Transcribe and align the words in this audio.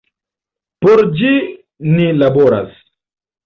Por 0.85 1.03
ĝi 1.21 1.31
ni 1.95 2.11
laboras. 2.25 2.85